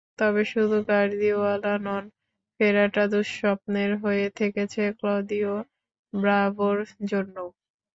তবে 0.19 0.41
শুধু 0.51 0.77
গার্দিওলা 0.89 1.51
নন, 1.85 2.03
ফেরাটা 2.55 3.03
দুঃস্বপ্নের 3.11 3.91
হয়ে 4.03 4.27
থেকেছে 4.39 4.81
ক্লদিও 4.97 5.53
ব্রাভোর 6.13 6.77
জন্যও। 7.11 7.47